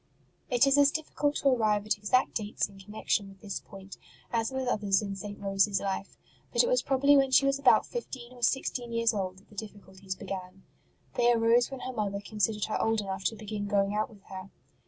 [0.49, 3.97] It is as difficult to arrive at exact dates in con nection with this point
[4.33, 5.39] as with others in St.
[5.39, 6.17] Rose s life;
[6.51, 9.55] but it was probably when she was about fifteen or sixteen years old that the
[9.55, 10.63] difficulties began.
[11.13, 14.49] They arose when her mother considered her old enough to begin going out with her.